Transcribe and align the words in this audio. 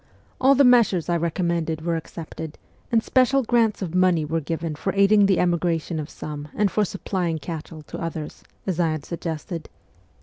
All 0.41 0.55
the 0.55 0.63
measures 0.63 1.09
I 1.09 1.15
recommended 1.17 1.81
were 1.85 1.95
accepted, 1.95 2.57
and 2.91 3.03
special 3.03 3.43
grants 3.43 3.83
of 3.83 3.93
money 3.93 4.25
were 4.25 4.39
given 4.41 4.73
for 4.73 4.91
aiding 4.95 5.27
the 5.27 5.37
emigration 5.37 5.99
of 5.99 6.09
some 6.09 6.47
and 6.55 6.71
for 6.71 6.83
supplying 6.83 7.37
cattle 7.37 7.83
to 7.83 8.01
others, 8.01 8.43
as 8.65 8.79
I 8.79 8.93
had 8.93 9.05
suggested. 9.05 9.69